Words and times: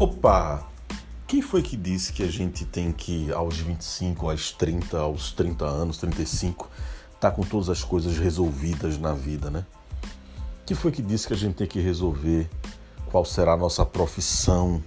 Opa! 0.00 0.64
Quem 1.26 1.42
foi 1.42 1.60
que 1.60 1.76
disse 1.76 2.12
que 2.12 2.22
a 2.22 2.30
gente 2.30 2.64
tem 2.64 2.92
que, 2.92 3.32
aos 3.32 3.58
25, 3.58 4.30
aos 4.30 4.52
30, 4.52 4.96
aos 4.96 5.32
30 5.32 5.64
anos, 5.64 5.98
35, 5.98 6.70
tá 7.18 7.32
com 7.32 7.42
todas 7.42 7.68
as 7.68 7.82
coisas 7.82 8.16
resolvidas 8.16 8.96
na 8.96 9.12
vida, 9.12 9.50
né? 9.50 9.66
Quem 10.64 10.76
foi 10.76 10.92
que 10.92 11.02
disse 11.02 11.26
que 11.26 11.34
a 11.34 11.36
gente 11.36 11.56
tem 11.56 11.66
que 11.66 11.80
resolver 11.80 12.48
qual 13.06 13.24
será 13.24 13.54
a 13.54 13.56
nossa 13.56 13.84
profissão 13.84 14.80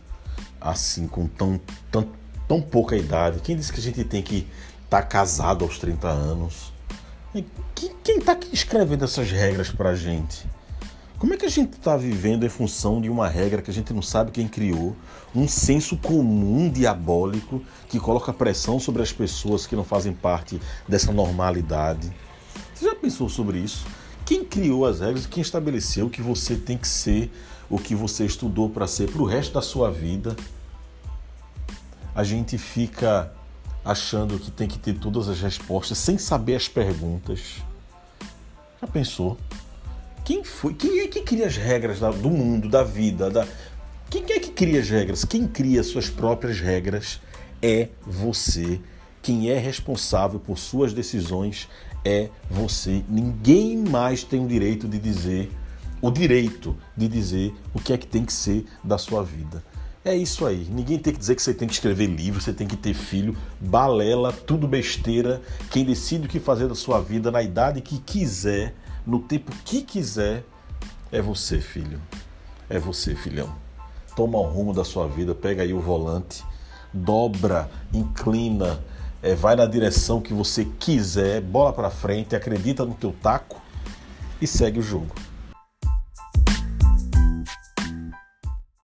assim, 0.62 1.06
com 1.10 1.28
tão, 1.28 1.60
tão, 1.92 2.08
tão 2.48 2.62
pouca 2.62 2.96
idade? 2.96 3.42
Quem 3.42 3.58
disse 3.58 3.74
que 3.74 3.82
a 3.82 3.84
gente 3.84 4.06
tem 4.06 4.24
que 4.24 4.48
estar 4.86 5.02
tá 5.02 5.04
casado 5.04 5.66
aos 5.66 5.78
30 5.78 6.08
anos? 6.08 6.72
Quem 7.76 8.18
está 8.18 8.38
escrevendo 8.54 9.04
essas 9.04 9.30
regras 9.30 9.70
pra 9.70 9.94
gente? 9.94 10.48
Como 11.22 11.36
é 11.36 11.38
que 11.38 11.46
a 11.46 11.50
gente 11.50 11.74
está 11.74 11.96
vivendo 11.96 12.48
em 12.48 12.50
função 12.50 13.00
de 13.00 13.08
uma 13.08 13.30
regra 13.30 13.62
que 13.62 13.70
a 13.70 13.74
gente 13.74 13.94
não 13.94 14.02
sabe 14.02 14.32
quem 14.32 14.48
criou, 14.48 14.96
um 15.36 15.48
senso 15.48 15.96
comum 15.96 16.68
diabólico 16.68 17.62
que 17.90 18.00
coloca 18.00 18.34
pressão 18.34 18.80
sobre 18.80 19.04
as 19.04 19.14
pessoas 19.14 19.68
que 19.68 19.76
não 19.76 19.84
fazem 19.84 20.14
parte 20.14 20.60
dessa 20.88 21.12
normalidade? 21.12 22.12
Você 22.74 22.86
já 22.86 22.96
pensou 22.96 23.30
sobre 23.30 23.60
isso? 23.60 23.86
Quem 24.26 24.44
criou 24.44 24.84
as 24.84 25.00
regras? 25.00 25.28
Quem 25.28 25.42
estabeleceu 25.44 26.10
que 26.10 26.24
você 26.24 26.56
tem 26.56 26.76
que 26.76 26.88
ser 26.88 27.32
o 27.70 27.78
que 27.78 27.94
você 27.94 28.26
estudou 28.26 28.68
para 28.68 28.88
ser 28.88 29.12
para 29.12 29.22
o 29.22 29.26
resto 29.26 29.54
da 29.54 29.62
sua 29.62 29.92
vida? 29.92 30.36
A 32.16 32.24
gente 32.24 32.58
fica 32.58 33.32
achando 33.86 34.40
que 34.40 34.50
tem 34.50 34.68
que 34.68 34.80
ter 34.80 34.98
todas 34.98 35.30
as 35.30 35.40
respostas 35.40 36.00
sem 36.00 36.18
saber 36.18 36.56
as 36.56 36.68
perguntas. 36.68 37.58
Já 38.82 38.88
pensou? 38.88 39.38
Quem 40.24 40.44
foi? 40.44 40.74
Quem 40.74 41.00
é 41.00 41.08
que 41.08 41.22
cria 41.22 41.48
as 41.48 41.58
regras 41.58 42.00
do 42.00 42.30
mundo, 42.30 42.70
da 42.70 42.84
vida? 42.84 43.30
Da... 43.30 43.48
Quem 44.10 44.24
é 44.30 44.40
que 44.40 44.52
cria 44.52 44.80
as 44.80 44.90
regras? 44.90 45.26
Quem 45.26 45.48
cria 45.48 45.84
suas 45.84 46.10
próprias 46.10 46.60
regras 46.60 47.20
é 47.62 47.90
você. 48.06 48.80
Quem 49.22 49.50
é 49.50 49.58
responsável 49.58 50.40
por 50.40 50.58
suas 50.58 50.94
decisões 50.94 51.68
é 52.04 52.30
você. 52.50 53.04
Ninguém 53.08 53.78
mais 53.78 54.24
tem 54.24 54.44
o 54.44 54.48
direito 54.48 54.88
de 54.88 55.00
dizer 55.00 55.52
o 56.02 56.10
direito 56.10 56.76
de 56.98 57.08
dizer 57.08 57.54
o 57.74 57.80
que 57.80 57.94
é 57.94 57.98
que 57.98 58.08
tem 58.08 58.26
que 58.26 58.34
ser 58.34 58.66
da 58.84 58.98
sua 58.98 59.24
vida. 59.24 59.64
É 60.04 60.16
isso 60.16 60.48
aí. 60.48 60.68
Ninguém 60.68 60.98
tem 60.98 61.14
que 61.14 61.20
dizer 61.20 61.36
que 61.36 61.44
você 61.44 61.54
tem 61.54 61.68
que 61.68 61.76
escrever 61.76 62.08
livro, 62.08 62.42
você 62.42 62.52
tem 62.52 62.68
que 62.68 62.76
ter 62.76 62.96
filho, 62.96 63.38
balela, 63.60 64.34
tudo 64.34 64.68
besteira. 64.68 65.40
Quem 65.70 65.86
decide 65.86 66.26
o 66.26 66.30
que 66.30 66.40
fazer 66.40 66.68
da 66.68 66.74
sua 66.74 67.00
vida 67.00 67.30
na 67.30 67.44
idade 67.44 67.82
que 67.82 68.00
quiser 68.00 68.74
no 69.06 69.20
tempo 69.20 69.52
que 69.66 69.82
quiser, 69.82 70.44
é 71.12 71.22
você, 71.22 71.60
filho. 71.60 72.02
É 72.70 72.80
você, 72.80 73.16
filhão. 73.16 73.54
Toma 74.16 74.38
o 74.38 74.44
rumo 74.44 74.74
da 74.74 74.84
sua 74.84 75.08
vida, 75.08 75.34
pega 75.34 75.64
aí 75.64 75.74
o 75.74 75.80
volante, 75.80 76.44
dobra, 76.94 77.70
inclina, 77.94 78.80
é, 79.22 79.36
vai 79.36 79.56
na 79.56 79.66
direção 79.66 80.22
que 80.22 80.34
você 80.34 80.66
quiser, 80.80 81.42
bola 81.42 81.72
para 81.72 81.90
frente, 81.90 82.36
acredita 82.36 82.86
no 82.86 82.94
teu 82.94 83.14
taco 83.22 83.62
e 84.42 84.48
segue 84.48 84.80
o 84.80 84.84
jogo. 84.84 85.14